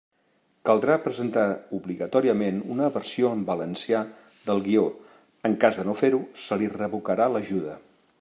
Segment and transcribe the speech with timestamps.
[0.67, 1.43] Caldrà presentar
[1.79, 4.01] obligatòriament una versió en valencià
[4.47, 4.87] del guió;
[5.51, 7.77] en cas de no fer-ho, se li revocarà l'ajuda.